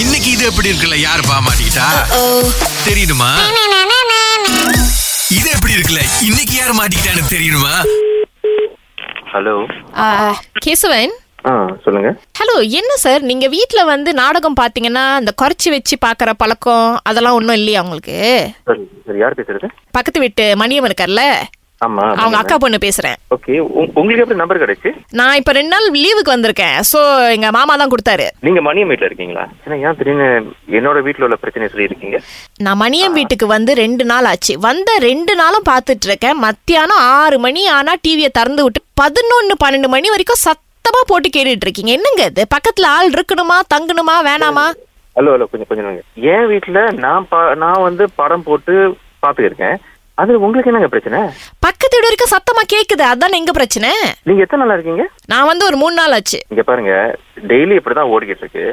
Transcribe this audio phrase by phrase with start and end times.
[0.00, 0.96] இன்னைக்கு இது எப்படி இருக்குல்ல?
[0.98, 1.86] யாரு பாமாட்டா?
[2.84, 3.30] தெரியுமா
[5.30, 6.02] இது எப்படி இருக்குல்ல?
[6.20, 7.72] இன்னைக்கு யார் மாட்டிக்கிட்டான்னு தெரியுமா?
[9.32, 9.54] ஹலோ
[9.94, 11.14] ஆ, கேசவன்?
[11.46, 11.52] ஆ
[11.84, 12.10] சொல்லுங்க.
[12.38, 13.22] ஹலோ என்ன சார்?
[13.22, 18.16] நீங்க வீட்ல வந்து நாடகம் பாத்தீங்கன்னா இந்த குறைச்சி வச்சு பாக்குற பழக்கம் அதெல்லாம் ஒன்றும் இல்லையா உங்களுக்கு?
[18.66, 19.68] சரி சரி யார் பேசுறது?
[19.92, 21.24] பக்கத்து வீட்டு மணியம் இருக்கார்ல?
[21.84, 23.16] ஆமா அவங்க அக்கா பொண்ணு பேசுறேன்.
[23.34, 23.54] ஓகே
[24.00, 24.90] உங்களுக்கு எப்படி நம்பர் கிடைச்சு?
[25.18, 26.76] நான் இப்ப ரெண்டு நாள் லீவுக்கு வந்திருக்கேன்.
[26.90, 27.00] சோ
[27.34, 28.26] எங்க மாமா தான் கொடுத்தாரு.
[28.46, 29.44] நீங்க மணியம் வீட்ல இருக்கீங்களா?
[29.86, 30.28] ஏன் திடீர்னு
[30.78, 32.18] என்னோட வீட்ல உள்ள பிரச்சனை சொல்லி இருக்கீங்க
[32.66, 34.54] நான் மணியம் வீட்டுக்கு வந்து ரெண்டு நாள் ஆச்சு.
[34.68, 36.38] வந்த ரெண்டு நாளும் பார்த்துட்டு இருக்கேன்.
[36.46, 41.92] மத்தியானம் ஆறு மணி ஆனா டிவியை திறந்து விட்டு பதினொன்னு பன்னெண்டு மணி வரைக்கும் சத்தமா போட்டு கேட்டுட்டு இருக்கீங்க.
[41.98, 42.44] என்னங்க இது?
[42.54, 43.58] பக்கத்துல ஆள் இருக்கணுமா?
[43.74, 44.16] தங்கணுமா?
[44.28, 44.66] வேணாமா?
[45.16, 46.00] ஹலோ ஹலோ கொஞ்சம் கொஞ்சம்.
[46.32, 47.28] என் வீட்ல நான்
[47.64, 48.74] நான் வந்து படம் போட்டு
[49.24, 49.76] பாத்துக்கிருக்கேன்
[50.20, 51.18] அது உங்களுக்கு என்னங்க பிரச்சனை?
[51.64, 53.04] பக்கத்து வீடு வரைக்கும் சத்தமா கேக்குது.
[53.12, 53.90] அதான் எங்க பிரச்சனை?
[54.22, 55.04] நீங்க எத்தனை நாளா இருக்கீங்க?
[55.26, 56.38] நான் வந்து ஒரு மூணு நாள் ஆச்சு.
[56.48, 56.92] இங்க பாருங்க
[57.50, 58.64] டெய்லி இப்படிதான் ஓடிக்கிட்டு இருக்கு.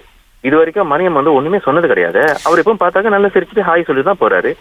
[0.47, 2.21] இது வரைக்கும் மணியம் வந்து ஒண்ணுமே சொன்னது கிடையாது.
[2.47, 4.51] அவர் எப்பவும் பார்த்தாக்க நல்லா சிரிச்சுட்டு ஹாய் சொல்லி தான் போறாரு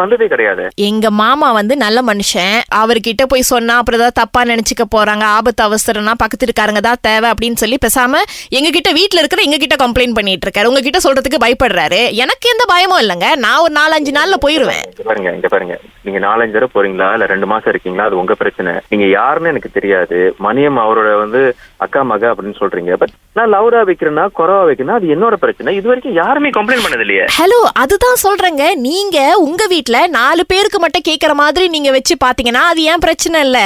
[0.00, 0.64] வந்ததே கிடையாது.
[0.88, 2.56] எங்க மாமா வந்து நல்ல மனுஷன்.
[2.80, 7.60] அவர்கிட்ட போய் சொன்னா அப்புறம் ஏதாவது தப்பா நினைச்சுக்க போறாங்க ஆபத்து அவசரம்னா பக்கத்து இருக்காருங்க தான் தேவை அப்படின்னு
[7.62, 8.20] சொல்லி பேசாம
[8.58, 10.70] எங்க கிட்ட வீட்டுல இருக்கிற எங்க கிட்ட கம்ப்ளைண்ட் பண்ணிட்டு இருக்காரு.
[10.70, 12.00] உங்ககிட்ட சொல்றதுக்கு பயப்படுறாரு.
[12.24, 13.28] எனக்கு எந்த பயமும் இல்லைங்க.
[13.44, 14.84] நான் ஒரு நாலஞ்சு நாள்ல போயிருவேன்.
[15.10, 15.76] பாருங்க இங்க பாருங்க.
[16.06, 17.08] நீங்க நாலஞ்சு தடவை போறீங்களா?
[17.16, 18.06] இல்ல ரெண்டு மாசம் இருக்கீங்களா?
[18.10, 18.74] அது உங்க பிரச்சனை.
[18.88, 20.20] நீங்க யாருன்னு எனக்கு தெரியாது.
[20.46, 21.42] மணியம் அவரோட வந்து
[21.86, 22.94] அக்கா மக அப்படின்னு சொல்றீங்க.
[23.02, 25.74] பட் நான் லவுடா வைக்கிறேன்னா குறவா வைக்கிறேன்னா அது என்னோட பிரச்சனை.
[25.80, 28.64] இது வரைக்கும் யாருமே கம்ப்ளைண்ட் பண்ணது இல்லையே ஹலோ அதுதான் சொல்றேங்க.
[28.88, 33.58] நீங்க உங்க வீட்ல நாலு பேருக்கு மட்டும் கேக்குற மாதிரி நீங்க வச்சு பாத்தீங்கன்னா அது ஏன் பிரச்சனை இல்ல?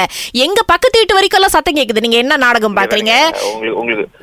[0.47, 2.05] எங்க பக்கத்து வீட்டு வரைக்கும் எல்லாம் சத்தம் கேக்குது.
[2.07, 3.13] நீங்க என்ன நாடகம் பாக்குறீங்க?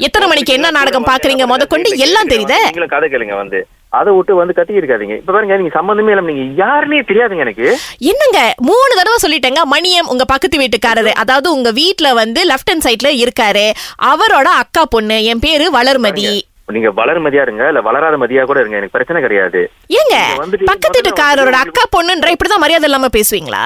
[0.08, 1.46] எத்தனை மணிக்கு என்ன நாடகம் பாக்குறீங்க?
[1.54, 2.60] முதற்கொண்டு எல்லாம் தெரியுதே.
[2.96, 3.62] கதை கேளுங்க வந்து.
[4.00, 7.66] அதை விட்டு வந்து கத்தி இருக்காதீங்க இப்ப பாருங்க நீங்க சம்பந்தமே இல்லாம நீங்க யாருன்னே தெரியாதுங்க எனக்கு.
[8.12, 8.40] என்னங்க
[8.70, 9.64] மூணு தடவை சொல்லிட்டேங்க.
[9.74, 11.12] மணியம் உங்க பக்கத்து வீட்டுக்காரரு.
[11.24, 13.66] அதாவது உங்க வீட்ல வந்து லெஃப்ட் ஹேண்ட் சைட்ல இருக்காரு.
[14.12, 15.18] அவரோட அக்கா பொண்ணு.
[15.32, 16.30] என் பேரு வளர்மதி.
[16.68, 19.62] நீங்க வளர்மதியா இருங்க இல்ல வளராத மதியா கூட இருங்க எனக்கு பிரச்சனை கிடையாது.
[20.00, 20.16] ஏங்க
[20.70, 23.64] பக்கத்து வீட்டுக்காரரோட அக்கா பொண்ணுன்ற இப்படிதான் மரியாதை இல்லாம பேசுவீங்களா?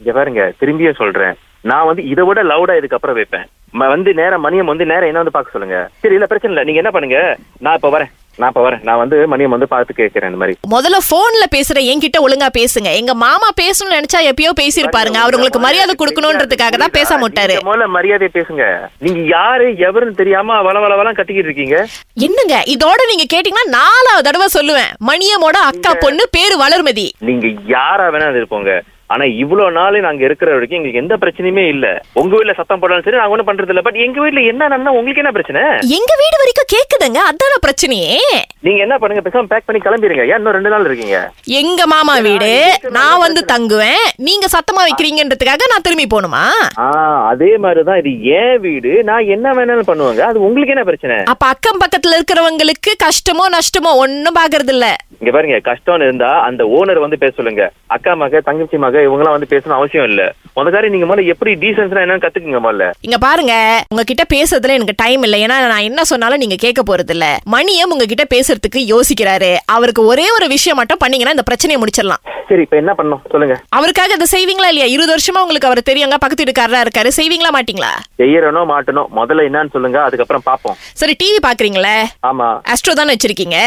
[0.00, 1.36] இங்க பாருங்க திரும்பியும் சொல்றேன்.
[1.70, 3.46] நான் வந்து இதை விட லவுடா இதுக்கு அப்புறம் வைப்பேன்.
[3.94, 5.78] வந்து நேரம் மணியம் வந்து நேரம் என்ன வந்து பார்க்க சொல்லுங்க.
[6.02, 6.64] சரி இல்ல பிரச்சனை இல்ல.
[6.66, 7.18] நீங்க என்ன பண்ணுங்க?
[7.64, 8.12] நான் இப்ப வரேன்.
[8.36, 8.82] நான் இப்ப வரேன்.
[8.82, 10.58] நான் வந்து மணியம் வந்து பார்த்து கேட்கிறேன் இந்த மாதிரி.
[10.70, 12.94] முதல்ல போன்ல பேசுற என்கிட்ட ஒழுங்கா பேசுங்க.
[12.94, 15.14] எங்க மாமா பேசணும்னு நினைச்சா எப்பயோ பேசியிருப்பாருங்க.
[15.14, 17.56] அவர் உங்களுக்கு மரியாதை கொடுக்கணுன்றதுக்காக தான் பேச மாட்டாரு.
[17.64, 18.90] முதல்ல மரியாதை பேசுங்க.
[18.98, 21.86] நீங்க யாரு எவருன்னு தெரியாம வள வள வளம் இருக்கீங்க?
[22.14, 22.62] என்னங்க?
[22.66, 24.92] இதோட நீங்க கேட்டீங்கன்னா நாலாவது தடவை சொல்லுவேன்.
[25.06, 27.10] மணியமோட அக்கா பொண்ணு பேரு வளர்மதி.
[27.18, 28.82] நீங்க யாரா வேணா இருப்போங்க.
[29.10, 31.86] ஆனா இவ்வளவு நாள் நாங்க இருக்கிற வரைக்கும் எங்களுக்கு எந்த பிரச்சனையுமே இல்ல.
[32.20, 35.22] உங்க வீட்ல சத்தம் போடாலும் சரி நாங்க ஒண்ணும் பண்றது இல்ல பட் எங்க வீட்ல என்ன நடந்தா உங்களுக்கு
[35.22, 35.62] என்ன பிரச்சனை?
[35.96, 38.18] எங்க வீடு வரைக்கும் கேக்குதுங்க அதான பிரச்சனையே?
[38.66, 41.18] நீங்க என்ன பண்ணுங்க பேசாம பேக் பண்ணி கிளம்பிடுங்க ஏன் இன்னும் ரெண்டு நாள் இருக்கீங்க?
[41.60, 42.52] எங்க மாமா வீடு
[42.98, 46.44] நான் வந்து தங்குவேன் நீங்க சத்தமா வைக்கிறீங்கன்றதுக்காக நான் திரும்பி போகணுமா?
[46.78, 46.88] ஆ
[47.32, 50.22] அதே மாதிரிதான் இது ஏன் வீடு நான் என்ன வேணாலும் பண்ணுவாங்க.
[50.30, 51.18] அது உங்களுக்கு என்ன பிரச்சனை?
[51.32, 52.66] அப்ப அக்கம் பக்கத்துல இருக்கிறவங்களுக்கு
[53.04, 54.86] கஷ்டமோ நஷ்டமோ ஒண்ணும் பாக்குறது இல்ல
[55.20, 57.62] இங்க பாருங்க கஷ்டம்னு இருந்தா அந்த ஓனர் வந்து பேச சொல்லுங்க.
[57.94, 60.34] அக்கா மக தங்கச்சி மக இவங்க எல்லாம் வந்து பேசணும் அவசியம் இல்ல.
[60.56, 65.22] முத காரி நீங்க முதல்ல எப்படி டீசன்ஸ்னா என்னன்னு கத்துக்குங்க முதல்ல இங்க பாருங்க உங்ககிட்ட பேசுறதுல எனக்கு டைம்
[65.22, 65.36] இல்ல.
[65.36, 69.56] ஏன்னா நான் என்ன சொன்னாலும் நீங்க கேட்க போறது இல்ல மணியம் உங்ககிட்ட பேசுறதுக்கு யோசிக்கிறாரு.
[69.66, 72.22] அவருக்கு ஒரே ஒரு விஷயம் மட்டும் பண்ணீங்கன்னா இந்த பிரச்சனையை முடிச்சிடலாம்.
[72.48, 73.22] சரி இப்ப என்ன பண்ணணும்?
[73.30, 73.56] சொல்லுங்க.
[73.68, 74.86] அவருக்காக இதை செய்வீங்களா இல்லையா?
[74.86, 77.08] இருபது வருஷமா உங்களுக்கு அவர் தெரியுங்க பக்கத்து வீட்டுக்காரரா இருக்காரு.
[77.08, 77.92] செய்வீங்களா மாட்டீங்களா?
[78.18, 80.76] செய்யறனோ மாட்டனோ முதல்ல என்னன்னு சொல்லுங்க அதுக்கப்புறம் பாப்போம்.
[80.94, 81.96] சரி டிவி பாக்குறீங்களே?
[82.26, 82.60] ஆமா.
[82.72, 83.58] ஆஸ்ட்ரோ தானே வச்சிருக்கீங்க?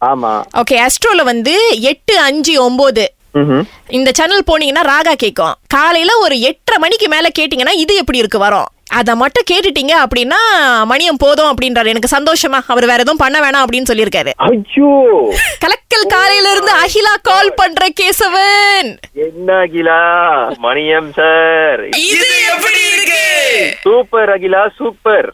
[0.00, 0.44] ஆமா.
[0.56, 3.12] ஓகே ஆஸ்ட்ரோல வந்து எட்டு அஞ்சு ஒன்பது.
[3.88, 8.66] இந்த சேனல் போனீங்கன்னா ராகா கேட்கும் காலையில ஒரு எட்டரை மணிக்கு மேல கேட்டீங்கன்னா இது எப்படி இருக்கு வரும்?
[8.90, 10.38] அதை மட்டும் கேட்டுட்டீங்க அப்படின்னா
[10.84, 11.86] மணியம் போதும் அப்படின்றாரு.
[11.86, 12.60] எனக்கு சந்தோஷமா.
[12.66, 14.30] அவர் வேற எதுவும் பண்ண வேணாம் அப்படின்னு சொல்லியிருக்காரு.
[14.36, 14.92] ஐயோ!
[15.64, 18.98] கலக்கல் காலையில இருந்து அகிலா கால் பண்ற கேசவன்.
[19.14, 20.00] என்ன அகிலா?
[20.62, 23.22] மணியம் சார் இது எப்படி இருக்கு?
[23.82, 25.28] Super Akila super